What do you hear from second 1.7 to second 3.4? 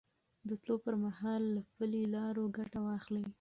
پلي لارو ګټه واخلئ.